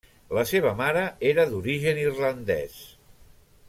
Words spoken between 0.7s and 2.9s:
mare era d'origen irlandès.